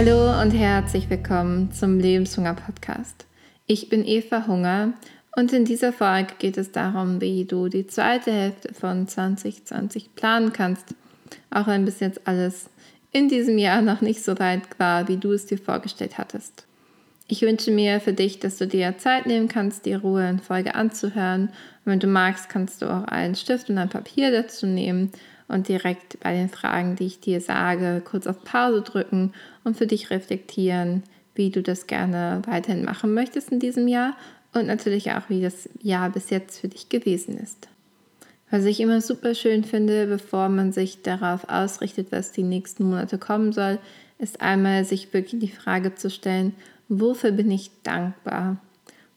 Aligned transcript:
Hallo 0.00 0.40
und 0.40 0.52
herzlich 0.52 1.10
willkommen 1.10 1.72
zum 1.72 1.98
Lebenshunger 1.98 2.54
Podcast. 2.54 3.26
Ich 3.66 3.88
bin 3.88 4.06
Eva 4.06 4.46
Hunger 4.46 4.92
und 5.34 5.52
in 5.52 5.64
dieser 5.64 5.92
Folge 5.92 6.34
geht 6.38 6.56
es 6.56 6.70
darum, 6.70 7.20
wie 7.20 7.44
du 7.46 7.66
die 7.66 7.88
zweite 7.88 8.30
Hälfte 8.30 8.72
von 8.74 9.08
2020 9.08 10.14
planen 10.14 10.52
kannst, 10.52 10.94
auch 11.50 11.66
wenn 11.66 11.84
bis 11.84 11.98
jetzt 11.98 12.28
alles 12.28 12.70
in 13.10 13.28
diesem 13.28 13.58
Jahr 13.58 13.82
noch 13.82 14.00
nicht 14.00 14.22
so 14.22 14.38
weit 14.38 14.62
war, 14.78 15.08
wie 15.08 15.16
du 15.16 15.32
es 15.32 15.46
dir 15.46 15.58
vorgestellt 15.58 16.16
hattest. 16.16 16.64
Ich 17.26 17.42
wünsche 17.42 17.72
mir 17.72 17.98
für 17.98 18.12
dich, 18.12 18.38
dass 18.38 18.56
du 18.56 18.68
dir 18.68 18.98
Zeit 18.98 19.26
nehmen 19.26 19.48
kannst, 19.48 19.84
die 19.84 19.94
Ruhe 19.94 20.30
in 20.30 20.38
Folge 20.38 20.76
anzuhören. 20.76 21.48
Und 21.84 21.86
wenn 21.86 21.98
du 21.98 22.06
magst, 22.06 22.48
kannst 22.48 22.82
du 22.82 22.86
auch 22.86 23.02
einen 23.08 23.34
Stift 23.34 23.68
und 23.68 23.78
ein 23.78 23.88
Papier 23.88 24.30
dazu 24.30 24.64
nehmen 24.64 25.10
und 25.48 25.68
direkt 25.68 26.20
bei 26.20 26.34
den 26.34 26.48
Fragen, 26.48 26.96
die 26.96 27.06
ich 27.06 27.20
dir 27.20 27.40
sage, 27.40 28.02
kurz 28.04 28.26
auf 28.26 28.44
Pause 28.44 28.82
drücken 28.82 29.32
und 29.64 29.76
für 29.76 29.86
dich 29.86 30.10
reflektieren, 30.10 31.02
wie 31.34 31.50
du 31.50 31.62
das 31.62 31.86
gerne 31.86 32.42
weiterhin 32.46 32.84
machen 32.84 33.14
möchtest 33.14 33.50
in 33.50 33.60
diesem 33.60 33.88
Jahr 33.88 34.16
und 34.52 34.66
natürlich 34.66 35.12
auch, 35.12 35.28
wie 35.28 35.42
das 35.42 35.68
Jahr 35.80 36.10
bis 36.10 36.30
jetzt 36.30 36.60
für 36.60 36.68
dich 36.68 36.88
gewesen 36.88 37.38
ist. 37.38 37.68
Was 38.50 38.64
ich 38.64 38.80
immer 38.80 39.00
super 39.00 39.34
schön 39.34 39.62
finde, 39.64 40.06
bevor 40.06 40.48
man 40.48 40.72
sich 40.72 41.02
darauf 41.02 41.48
ausrichtet, 41.48 42.08
was 42.10 42.32
die 42.32 42.42
nächsten 42.42 42.84
Monate 42.84 43.18
kommen 43.18 43.52
soll, 43.52 43.78
ist 44.18 44.40
einmal 44.40 44.84
sich 44.84 45.12
wirklich 45.12 45.40
die 45.40 45.48
Frage 45.48 45.94
zu 45.94 46.10
stellen, 46.10 46.54
wofür 46.88 47.30
bin 47.32 47.50
ich 47.50 47.70
dankbar? 47.82 48.56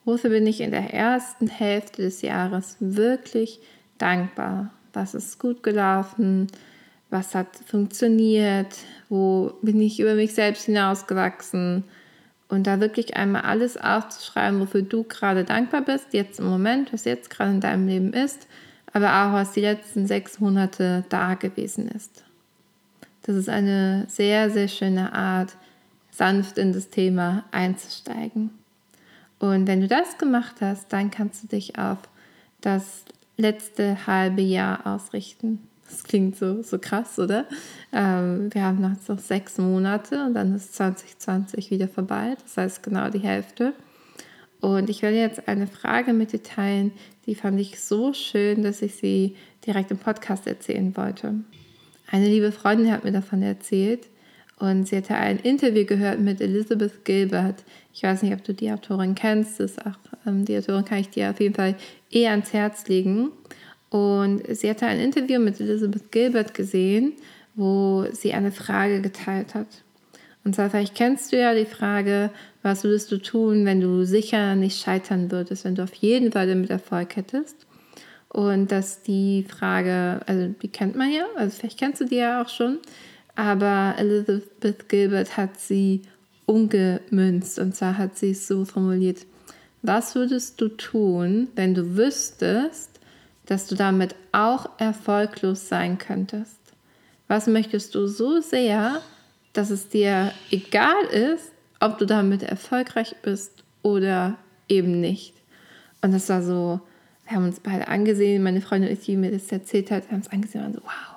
Wofür 0.04 0.32
bin 0.32 0.48
ich 0.48 0.62
in 0.62 0.72
der 0.72 0.94
ersten 0.94 1.48
Hälfte 1.48 2.02
des 2.02 2.22
Jahres 2.22 2.76
wirklich 2.80 3.60
dankbar? 3.98 4.72
Was 4.94 5.14
ist 5.14 5.40
gut 5.40 5.64
gelaufen? 5.64 6.48
Was 7.10 7.36
hat 7.36 7.48
funktioniert? 7.66 8.76
Wo 9.10 9.54
bin 9.62 9.82
ich 9.82 10.00
über 10.00 10.16
mich 10.16 10.34
selbst 10.34 10.66
hinausgewachsen? 10.66 11.84
Und 12.48 12.68
da 12.68 12.82
wirklich 12.82 13.16
einmal 13.16 13.44
alles 13.44 13.78
aufzuschreiben, 13.78 14.60
wofür 14.60 14.82
du 14.82 15.04
gerade 15.04 15.46
dankbar 15.46 15.82
bist, 15.82 16.08
jetzt 16.14 16.40
im 16.40 16.48
Moment, 16.48 16.92
was 16.92 17.06
jetzt 17.06 17.30
gerade 17.30 17.52
in 17.52 17.62
deinem 17.62 17.88
Leben 17.88 18.12
ist, 18.12 18.46
aber 18.92 19.08
auch 19.08 19.34
was 19.34 19.54
die 19.54 19.62
letzten 19.62 20.06
sechs 20.06 20.40
Monate 20.42 21.06
da 21.08 21.36
gewesen 21.36 21.88
ist. 21.88 22.26
Das 23.24 23.36
ist 23.36 23.48
eine 23.48 24.06
sehr, 24.10 24.50
sehr 24.50 24.68
schöne 24.68 25.14
Art, 25.14 25.56
sanft 26.12 26.58
in 26.58 26.74
das 26.74 26.90
Thema 26.90 27.46
einzusteigen. 27.52 28.50
Und 29.40 29.66
wenn 29.68 29.82
du 29.82 29.88
das 29.88 30.18
gemacht 30.18 30.58
hast, 30.60 30.92
dann 30.94 31.10
kannst 31.10 31.44
du 31.44 31.48
dich 31.48 31.80
auf 31.80 31.98
das 32.62 33.06
letzte 33.42 34.08
halbe 34.08 34.42
Jahr 34.42 34.86
ausrichten. 34.88 35.68
Das 35.90 36.04
klingt 36.04 36.38
so, 36.38 36.62
so 36.62 36.80
krass, 36.80 37.20
oder? 37.20 37.46
Ähm, 37.92 38.50
wir 38.54 38.64
haben 38.64 38.82
noch 38.82 39.20
sechs 39.20 39.58
Monate 39.58 40.26
und 40.26 40.34
dann 40.34 40.56
ist 40.56 40.74
2020 40.76 41.70
wieder 41.70 41.90
vorbei. 41.90 42.38
Das 42.42 42.56
heißt 42.56 42.84
genau 42.84 43.10
die 43.10 43.20
Hälfte. 43.20 43.74
Und 44.62 44.90
ich 44.90 45.02
werde 45.02 45.18
jetzt 45.18 45.48
eine 45.48 45.68
Frage 45.68 46.14
mit 46.14 46.32
dir 46.32 46.44
teilen, 46.44 46.92
die 47.26 47.36
fand 47.36 47.60
ich 47.60 47.82
so 47.82 48.14
schön, 48.14 48.64
dass 48.64 48.82
ich 48.82 48.96
sie 48.96 49.36
direkt 49.66 49.92
im 49.92 49.98
Podcast 49.98 50.48
erzählen 50.48 50.96
wollte. 50.96 51.36
Eine 52.10 52.28
liebe 52.28 52.52
Freundin 52.52 52.92
hat 52.92 53.04
mir 53.04 53.12
davon 53.12 53.42
erzählt, 53.42 54.08
und 54.62 54.88
sie 54.88 54.98
hatte 54.98 55.16
ein 55.16 55.40
Interview 55.40 55.86
gehört 55.86 56.20
mit 56.20 56.40
Elizabeth 56.40 57.04
Gilbert. 57.04 57.64
Ich 57.94 58.04
weiß 58.04 58.22
nicht, 58.22 58.34
ob 58.34 58.44
du 58.44 58.54
die 58.54 58.72
Autorin 58.72 59.16
kennst. 59.16 59.60
Das 59.60 59.80
auch, 59.80 59.98
ähm, 60.28 60.46
die 60.46 60.56
Autorin 60.56 60.86
kann 60.86 61.00
ich 61.00 61.10
dir 61.10 61.32
auf 61.32 61.40
jeden 61.40 61.56
Fall 61.56 61.76
eher 62.12 62.30
ans 62.32 62.54
Herz 62.54 62.88
legen. 62.88 63.32
Und 63.90 64.44
sie 64.56 64.70
hatte 64.70 64.86
ein 64.86 65.00
Interview 65.00 65.40
mit 65.40 65.60
Elizabeth 65.60 66.12
Gilbert 66.12 66.54
gesehen, 66.54 67.14
wo 67.56 68.06
sie 68.12 68.34
eine 68.34 68.52
Frage 68.52 69.02
geteilt 69.02 69.56
hat. 69.56 69.84
Und 70.44 70.56
zwar, 70.56 70.70
vielleicht 70.70 70.94
kennst 70.94 71.32
du 71.32 71.40
ja 71.40 71.56
die 71.56 71.66
Frage, 71.66 72.30
was 72.62 72.84
würdest 72.84 73.12
du 73.12 73.18
tun, 73.18 73.66
wenn 73.66 73.82
du 73.82 74.06
sicher 74.06 74.56
nicht 74.56 74.80
scheitern 74.80 75.32
würdest, 75.32 75.66
wenn 75.66 75.76
du 75.76 75.84
auf 75.84 75.94
jeden 75.96 76.32
Fall 76.32 76.48
damit 76.48 76.70
Erfolg 76.70 77.16
hättest? 77.16 77.66
Und 78.30 78.72
dass 78.72 79.02
die 79.02 79.44
Frage, 79.50 80.22
also 80.28 80.48
die 80.62 80.70
kennt 80.70 80.96
man 80.96 81.12
ja, 81.12 81.26
also 81.36 81.58
vielleicht 81.58 81.80
kennst 81.80 82.00
du 82.00 82.06
die 82.06 82.16
ja 82.16 82.42
auch 82.42 82.48
schon, 82.48 82.78
aber 83.36 83.96
Elizabeth 83.98 84.90
Gilbert 84.90 85.38
hat 85.38 85.60
sie 85.60 86.02
umgemünzt 86.46 87.60
und 87.60 87.76
zwar 87.76 87.98
hat 87.98 88.18
sie 88.18 88.32
es 88.32 88.48
so 88.48 88.66
formuliert, 88.66 89.26
was 89.82 90.16
würdest 90.16 90.62
du 90.62 90.68
tun, 90.68 91.48
wenn 91.56 91.74
du 91.74 91.96
wüsstest, 91.98 93.00
dass 93.46 93.68
du 93.68 93.76
damit 93.76 94.16
auch 94.32 94.70
erfolglos 94.78 95.68
sein 95.68 95.98
könntest? 95.98 96.60
Was 97.28 97.48
möchtest 97.48 97.96
du 97.96 98.08
so 98.08 98.42
sehr, 98.42 99.02
dass 99.54 99.70
es 99.70 99.90
dir 99.90 100.32
egal 100.52 101.04
ist, 101.12 101.52
ob 101.80 101.98
du 101.98 102.06
damit 102.06 102.44
erfolgreich 102.44 103.16
bist 103.24 103.64
oder 103.82 104.38
eben 104.68 105.02
nicht? 105.02 105.34
Und 106.02 106.14
das 106.14 106.30
war 106.30 106.44
so, 106.44 106.82
wir 107.26 107.36
haben 107.36 107.46
uns 107.46 107.60
beide 107.60 107.88
angesehen, 107.88 108.44
meine 108.44 108.62
Freundin 108.62 108.90
und 108.90 109.00
ich, 109.00 109.06
die 109.06 109.16
mir 109.16 109.32
das 109.32 109.52
erzählt 109.52 109.90
hat, 109.90 110.08
haben 110.08 110.18
uns 110.18 110.32
angesehen 110.32 110.66
und 110.66 110.74
so, 110.74 110.82
wow, 110.84 111.11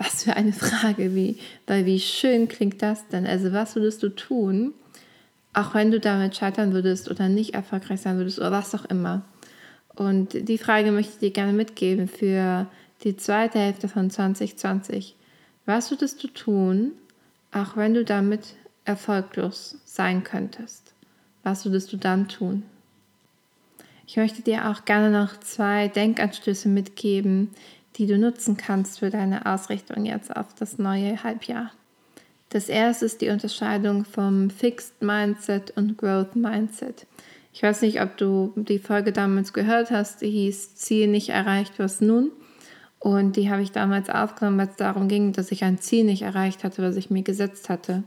was 0.00 0.24
für 0.24 0.34
eine 0.34 0.52
Frage, 0.54 1.14
wie, 1.14 1.36
weil 1.66 1.84
wie 1.84 2.00
schön 2.00 2.48
klingt 2.48 2.80
das 2.80 3.06
denn? 3.08 3.26
Also 3.26 3.52
was 3.52 3.76
würdest 3.76 4.02
du 4.02 4.08
tun, 4.08 4.72
auch 5.52 5.74
wenn 5.74 5.90
du 5.90 6.00
damit 6.00 6.34
scheitern 6.34 6.72
würdest 6.72 7.10
oder 7.10 7.28
nicht 7.28 7.54
erfolgreich 7.54 8.00
sein 8.00 8.16
würdest 8.16 8.38
oder 8.38 8.50
was 8.50 8.74
auch 8.74 8.86
immer? 8.86 9.22
Und 9.94 10.48
die 10.48 10.56
Frage 10.56 10.90
möchte 10.90 11.12
ich 11.12 11.18
dir 11.18 11.30
gerne 11.32 11.52
mitgeben 11.52 12.08
für 12.08 12.66
die 13.04 13.16
zweite 13.16 13.58
Hälfte 13.58 13.88
von 13.88 14.08
2020. 14.08 15.16
Was 15.66 15.90
würdest 15.90 16.22
du 16.22 16.28
tun, 16.28 16.92
auch 17.52 17.76
wenn 17.76 17.92
du 17.92 18.02
damit 18.02 18.54
erfolglos 18.86 19.76
sein 19.84 20.24
könntest? 20.24 20.94
Was 21.42 21.66
würdest 21.66 21.92
du 21.92 21.98
dann 21.98 22.28
tun? 22.28 22.62
Ich 24.06 24.16
möchte 24.16 24.42
dir 24.42 24.70
auch 24.70 24.86
gerne 24.86 25.10
noch 25.10 25.38
zwei 25.38 25.88
Denkanstöße 25.88 26.68
mitgeben, 26.68 27.50
die 27.96 28.06
du 28.06 28.18
nutzen 28.18 28.56
kannst 28.56 29.00
für 29.00 29.10
deine 29.10 29.46
Ausrichtung 29.46 30.04
jetzt 30.04 30.34
auf 30.34 30.54
das 30.54 30.78
neue 30.78 31.22
Halbjahr. 31.22 31.72
Das 32.50 32.68
erste 32.68 33.06
ist 33.06 33.20
die 33.20 33.28
Unterscheidung 33.28 34.04
vom 34.04 34.50
Fixed 34.50 35.02
Mindset 35.02 35.72
und 35.76 35.96
Growth 35.96 36.34
Mindset. 36.34 37.06
Ich 37.52 37.62
weiß 37.62 37.82
nicht, 37.82 38.00
ob 38.00 38.16
du 38.16 38.52
die 38.56 38.78
Folge 38.78 39.12
damals 39.12 39.52
gehört 39.52 39.90
hast, 39.90 40.20
die 40.20 40.30
hieß 40.30 40.74
Ziel 40.76 41.08
nicht 41.08 41.30
erreicht, 41.30 41.74
was 41.78 42.00
nun? 42.00 42.30
Und 42.98 43.36
die 43.36 43.50
habe 43.50 43.62
ich 43.62 43.72
damals 43.72 44.10
aufgenommen, 44.10 44.58
weil 44.58 44.68
es 44.68 44.76
darum 44.76 45.08
ging, 45.08 45.32
dass 45.32 45.52
ich 45.52 45.64
ein 45.64 45.78
Ziel 45.78 46.04
nicht 46.04 46.22
erreicht 46.22 46.64
hatte, 46.64 46.82
was 46.82 46.96
ich 46.96 47.08
mir 47.10 47.22
gesetzt 47.22 47.68
hatte. 47.68 48.02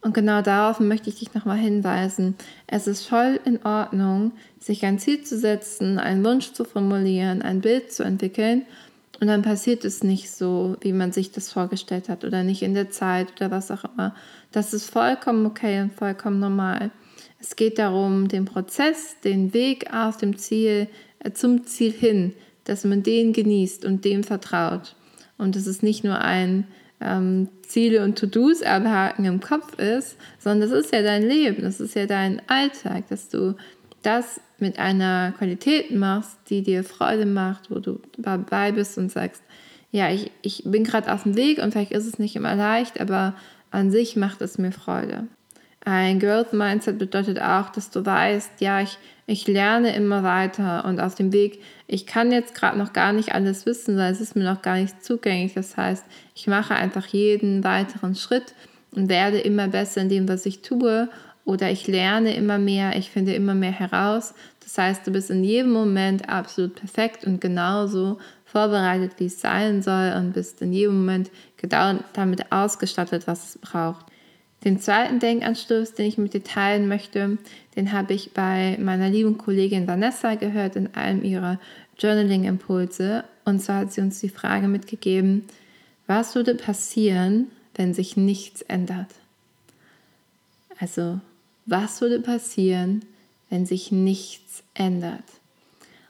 Und 0.00 0.14
genau 0.14 0.42
darauf 0.42 0.80
möchte 0.80 1.08
ich 1.10 1.18
dich 1.18 1.34
nochmal 1.34 1.58
hinweisen. 1.58 2.36
Es 2.66 2.86
ist 2.86 3.06
voll 3.06 3.40
in 3.44 3.64
Ordnung, 3.64 4.32
sich 4.58 4.84
ein 4.84 4.98
Ziel 4.98 5.22
zu 5.24 5.38
setzen, 5.38 5.98
einen 5.98 6.24
Wunsch 6.24 6.52
zu 6.52 6.64
formulieren, 6.64 7.42
ein 7.42 7.60
Bild 7.60 7.92
zu 7.92 8.02
entwickeln 8.02 8.62
und 9.20 9.26
dann 9.26 9.42
passiert 9.42 9.84
es 9.84 10.04
nicht 10.04 10.30
so, 10.30 10.76
wie 10.80 10.92
man 10.92 11.12
sich 11.12 11.32
das 11.32 11.52
vorgestellt 11.52 12.08
hat 12.08 12.24
oder 12.24 12.44
nicht 12.44 12.62
in 12.62 12.74
der 12.74 12.90
Zeit 12.90 13.32
oder 13.36 13.50
was 13.50 13.70
auch 13.70 13.84
immer. 13.84 14.14
Das 14.52 14.72
ist 14.72 14.88
vollkommen 14.88 15.44
okay 15.46 15.80
und 15.80 15.92
vollkommen 15.92 16.38
normal. 16.38 16.90
Es 17.40 17.56
geht 17.56 17.78
darum, 17.78 18.28
den 18.28 18.44
Prozess, 18.44 19.16
den 19.24 19.52
Weg 19.54 19.92
auf 19.92 20.16
dem 20.16 20.38
Ziel, 20.38 20.88
äh, 21.20 21.32
zum 21.32 21.64
Ziel 21.64 21.92
hin, 21.92 22.32
dass 22.64 22.84
man 22.84 23.02
den 23.02 23.32
genießt 23.32 23.84
und 23.84 24.04
dem 24.04 24.22
vertraut. 24.22 24.94
Und 25.36 25.56
dass 25.56 25.66
es 25.66 25.82
nicht 25.82 26.04
nur 26.04 26.20
ein 26.20 26.66
ähm, 27.00 27.48
Ziele 27.62 28.04
und 28.04 28.18
To-Dos 28.18 28.62
abhaken 28.62 29.24
im 29.24 29.40
Kopf 29.40 29.78
ist, 29.78 30.16
sondern 30.38 30.68
das 30.68 30.78
ist 30.78 30.92
ja 30.92 31.02
dein 31.02 31.26
Leben, 31.26 31.62
das 31.62 31.80
ist 31.80 31.94
ja 31.94 32.06
dein 32.06 32.42
Alltag, 32.48 33.08
dass 33.08 33.28
du 33.28 33.56
das 34.02 34.40
mit 34.58 34.78
einer 34.78 35.32
Qualität 35.36 35.90
machst, 35.90 36.38
die 36.50 36.62
dir 36.62 36.84
Freude 36.84 37.26
macht, 37.26 37.70
wo 37.70 37.78
du 37.78 38.00
dabei 38.16 38.72
bist 38.72 38.98
und 38.98 39.10
sagst, 39.10 39.42
ja, 39.90 40.10
ich, 40.10 40.30
ich 40.42 40.64
bin 40.66 40.84
gerade 40.84 41.12
auf 41.12 41.22
dem 41.22 41.36
Weg 41.36 41.58
und 41.58 41.72
vielleicht 41.72 41.92
ist 41.92 42.06
es 42.06 42.18
nicht 42.18 42.36
immer 42.36 42.54
leicht, 42.54 43.00
aber 43.00 43.34
an 43.70 43.90
sich 43.90 44.16
macht 44.16 44.42
es 44.42 44.58
mir 44.58 44.72
Freude. 44.72 45.26
Ein 45.84 46.18
Growth 46.18 46.52
Mindset 46.52 46.98
bedeutet 46.98 47.40
auch, 47.40 47.70
dass 47.70 47.90
du 47.90 48.04
weißt, 48.04 48.60
ja, 48.60 48.82
ich, 48.82 48.98
ich 49.26 49.46
lerne 49.46 49.94
immer 49.94 50.22
weiter 50.22 50.84
und 50.84 51.00
auf 51.00 51.14
dem 51.14 51.32
Weg, 51.32 51.62
ich 51.86 52.06
kann 52.06 52.32
jetzt 52.32 52.54
gerade 52.54 52.76
noch 52.76 52.92
gar 52.92 53.12
nicht 53.12 53.34
alles 53.34 53.64
wissen, 53.64 53.96
weil 53.96 54.12
es 54.12 54.20
ist 54.20 54.36
mir 54.36 54.44
noch 54.44 54.60
gar 54.60 54.76
nicht 54.76 55.02
zugänglich. 55.02 55.54
Das 55.54 55.76
heißt, 55.76 56.04
ich 56.34 56.46
mache 56.46 56.74
einfach 56.74 57.06
jeden 57.06 57.64
weiteren 57.64 58.14
Schritt 58.16 58.54
und 58.90 59.08
werde 59.08 59.38
immer 59.38 59.68
besser 59.68 60.02
in 60.02 60.08
dem, 60.08 60.28
was 60.28 60.44
ich 60.44 60.60
tue 60.60 61.08
oder 61.48 61.70
ich 61.70 61.86
lerne 61.86 62.34
immer 62.34 62.58
mehr, 62.58 62.94
ich 62.94 63.08
finde 63.08 63.32
immer 63.32 63.54
mehr 63.54 63.72
heraus. 63.72 64.34
Das 64.62 64.76
heißt, 64.76 65.06
du 65.06 65.10
bist 65.10 65.30
in 65.30 65.42
jedem 65.42 65.72
Moment 65.72 66.28
absolut 66.28 66.74
perfekt 66.74 67.24
und 67.24 67.40
genauso 67.40 68.18
vorbereitet, 68.44 69.12
wie 69.16 69.26
es 69.26 69.40
sein 69.40 69.80
soll 69.80 70.12
und 70.14 70.34
bist 70.34 70.60
in 70.60 70.74
jedem 70.74 70.98
Moment 70.98 71.30
genau 71.56 72.00
damit 72.12 72.52
ausgestattet, 72.52 73.26
was 73.26 73.48
es 73.48 73.58
braucht. 73.62 74.04
Den 74.66 74.78
zweiten 74.78 75.20
Denkanstoß, 75.20 75.94
den 75.94 76.04
ich 76.04 76.18
mit 76.18 76.34
dir 76.34 76.44
teilen 76.44 76.86
möchte, 76.86 77.38
den 77.76 77.92
habe 77.92 78.12
ich 78.12 78.34
bei 78.34 78.76
meiner 78.78 79.08
lieben 79.08 79.38
Kollegin 79.38 79.88
Vanessa 79.88 80.34
gehört 80.34 80.76
in 80.76 80.94
einem 80.94 81.24
ihrer 81.24 81.58
Journaling-Impulse. 81.98 83.24
Und 83.46 83.60
zwar 83.60 83.78
hat 83.78 83.92
sie 83.94 84.02
uns 84.02 84.20
die 84.20 84.28
Frage 84.28 84.68
mitgegeben, 84.68 85.44
was 86.06 86.34
würde 86.34 86.54
passieren, 86.54 87.46
wenn 87.74 87.94
sich 87.94 88.18
nichts 88.18 88.60
ändert? 88.60 89.08
Also, 90.78 91.20
was 91.68 92.00
würde 92.00 92.20
passieren, 92.20 93.04
wenn 93.50 93.66
sich 93.66 93.92
nichts 93.92 94.62
ändert? 94.74 95.24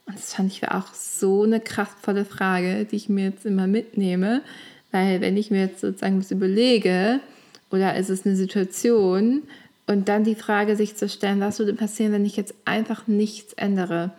Und 0.06 0.16
das 0.16 0.34
fand 0.34 0.52
ich 0.52 0.68
auch 0.68 0.94
so 0.94 1.42
eine 1.42 1.60
kraftvolle 1.60 2.24
Frage, 2.24 2.86
die 2.86 2.96
ich 2.96 3.08
mir 3.08 3.26
jetzt 3.26 3.44
immer 3.44 3.66
mitnehme, 3.66 4.42
weil 4.90 5.20
wenn 5.20 5.36
ich 5.36 5.50
mir 5.50 5.60
jetzt 5.60 5.80
sozusagen 5.80 6.20
das 6.20 6.30
überlege, 6.30 7.20
oder 7.70 7.96
ist 7.96 8.08
es 8.08 8.24
eine 8.24 8.36
Situation, 8.36 9.42
und 9.86 10.08
dann 10.08 10.24
die 10.24 10.34
Frage 10.34 10.76
sich 10.76 10.96
zu 10.96 11.08
stellen, 11.08 11.40
was 11.40 11.58
würde 11.58 11.74
passieren, 11.74 12.12
wenn 12.12 12.24
ich 12.24 12.36
jetzt 12.36 12.54
einfach 12.64 13.06
nichts 13.06 13.52
ändere? 13.54 14.12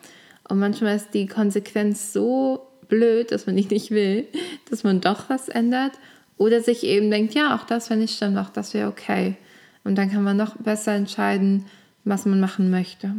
Und 0.48 0.60
manchmal 0.60 0.96
ist 0.96 1.14
die 1.14 1.28
Konsequenz 1.28 2.12
so 2.12 2.68
blöd, 2.88 3.32
dass 3.32 3.46
man 3.46 3.56
nicht 3.56 3.92
will, 3.92 4.28
dass 4.70 4.84
man 4.84 5.00
doch 5.00 5.30
was 5.30 5.48
ändert. 5.48 5.94
Oder 6.38 6.62
sich 6.62 6.84
eben 6.84 7.12
denkt, 7.12 7.36
ja, 7.36 7.56
auch 7.56 7.66
das, 7.66 7.90
wenn 7.90 8.02
ich 8.02 8.18
dann 8.18 8.34
noch, 8.34 8.50
das 8.50 8.74
wäre 8.74 8.90
okay. 8.90 9.36
Und 9.84 9.98
dann 9.98 10.12
kann 10.12 10.24
man 10.24 10.38
noch 10.38 10.56
besser 10.58 10.94
entscheiden, 10.94 11.66
was 12.04 12.26
man 12.26 12.40
machen 12.40 12.70
möchte. 12.70 13.16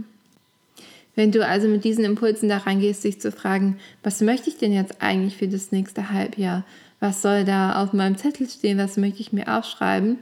Wenn 1.15 1.33
du 1.33 1.47
also 1.47 1.69
mit 1.69 1.85
diesen 1.85 2.05
Impulsen 2.05 2.49
da 2.49 2.59
reingehst, 2.59 3.05
dich 3.05 3.21
zu 3.21 3.33
fragen, 3.33 3.79
was 4.03 4.21
möchte 4.21 4.49
ich 4.49 4.59
denn 4.59 4.73
jetzt 4.73 5.03
eigentlich 5.03 5.37
für 5.37 5.49
das 5.49 5.73
nächste 5.73 6.11
Halbjahr? 6.11 6.65
Was 7.01 7.23
soll 7.23 7.45
da 7.45 7.83
auf 7.83 7.93
meinem 7.93 8.17
Zettel 8.17 8.49
stehen? 8.49 8.79
Was 8.79 8.97
möchte 8.97 9.21
ich 9.21 9.33
mir 9.33 9.49
aufschreiben? 9.49 10.19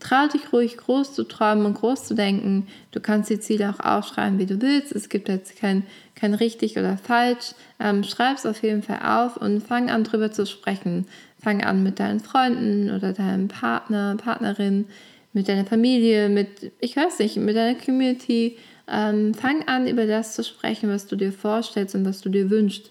Trau 0.00 0.28
dich 0.28 0.52
ruhig 0.52 0.78
groß 0.78 1.14
zu 1.14 1.24
träumen 1.24 1.66
und 1.66 1.74
groß 1.74 2.04
zu 2.04 2.14
denken. 2.14 2.66
Du 2.90 3.00
kannst 3.00 3.28
die 3.28 3.38
Ziele 3.38 3.68
auch 3.68 3.80
aufschreiben, 3.80 4.38
wie 4.38 4.46
du 4.46 4.60
willst. 4.62 4.92
Es 4.92 5.10
gibt 5.10 5.28
jetzt 5.28 5.56
kein, 5.56 5.84
kein 6.14 6.32
richtig 6.32 6.78
oder 6.78 6.96
falsch. 6.96 7.52
Ähm, 7.78 8.02
Schreib 8.02 8.38
es 8.38 8.46
auf 8.46 8.62
jeden 8.62 8.82
Fall 8.82 9.00
auf 9.04 9.36
und 9.36 9.62
fang 9.62 9.90
an, 9.90 10.04
drüber 10.04 10.32
zu 10.32 10.46
sprechen. 10.46 11.06
Fang 11.38 11.62
an 11.62 11.82
mit 11.82 12.00
deinen 12.00 12.20
Freunden 12.20 12.90
oder 12.90 13.12
deinem 13.12 13.48
Partner, 13.48 14.16
Partnerin, 14.16 14.86
mit 15.32 15.48
deiner 15.48 15.64
Familie, 15.64 16.28
mit, 16.28 16.72
ich 16.80 16.96
weiß 16.96 17.18
nicht, 17.20 17.36
mit 17.36 17.56
deiner 17.56 17.78
Community. 17.78 18.56
Ähm, 18.88 19.34
fang 19.34 19.66
an, 19.68 19.86
über 19.86 20.06
das 20.06 20.34
zu 20.34 20.42
sprechen, 20.42 20.90
was 20.90 21.06
du 21.06 21.16
dir 21.16 21.32
vorstellst 21.32 21.94
und 21.94 22.04
was 22.04 22.20
du 22.20 22.28
dir 22.28 22.50
wünschst. 22.50 22.90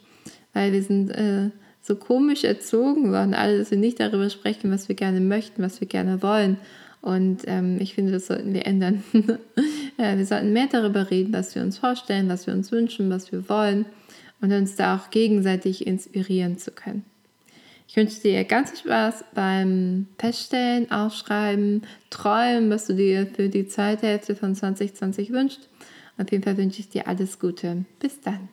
Weil 0.54 0.72
wir 0.72 0.82
sind 0.82 1.10
äh, 1.10 1.50
so 1.82 1.96
komisch 1.96 2.44
erzogen 2.44 3.12
worden, 3.12 3.34
alle, 3.34 3.58
dass 3.58 3.72
wir 3.72 3.78
nicht 3.78 4.00
darüber 4.00 4.30
sprechen, 4.30 4.72
was 4.72 4.88
wir 4.88 4.96
gerne 4.96 5.20
möchten, 5.20 5.62
was 5.62 5.82
wir 5.82 5.88
gerne 5.88 6.22
wollen. 6.22 6.58
Und 7.02 7.42
ähm, 7.48 7.78
ich 7.80 7.96
finde, 7.96 8.12
das 8.12 8.28
sollten 8.28 8.54
wir 8.54 8.66
ändern. 8.66 9.04
ja, 9.98 10.18
wir 10.18 10.26
sollten 10.26 10.54
mehr 10.54 10.68
darüber 10.72 11.10
reden, 11.10 11.34
was 11.34 11.56
wir 11.56 11.62
uns 11.62 11.78
vorstellen, 11.78 12.30
was 12.30 12.48
wir 12.48 12.54
uns 12.54 12.72
wünschen, 12.72 13.10
was 13.10 13.32
wir 13.32 13.48
wollen 13.50 13.86
und 14.42 14.52
uns 14.52 14.76
da 14.76 14.96
auch 14.96 15.10
gegenseitig 15.10 15.88
inspirieren 15.88 16.58
zu 16.58 16.72
können. 16.72 17.04
Ich 17.90 17.96
wünsche 17.96 18.22
dir 18.22 18.44
ganz 18.44 18.70
viel 18.70 18.82
Spaß 18.82 19.26
beim 19.34 20.06
Feststellen, 20.20 20.92
Aufschreiben, 20.92 21.88
Träumen, 22.12 22.70
was 22.70 22.86
du 22.86 22.94
dir 22.94 23.26
für 23.26 23.50
die 23.50 23.66
zweite 23.66 24.06
Hälfte 24.06 24.36
von 24.36 24.54
2020 24.54 25.32
wünschst. 25.32 25.68
Auf 26.20 26.32
jeden 26.32 26.44
Fall 26.44 26.58
wünsche 26.58 26.82
ich 26.82 26.90
dir 26.90 27.08
alles 27.08 27.40
Gute. 27.40 27.86
Bis 28.00 28.22
dann. 28.22 28.48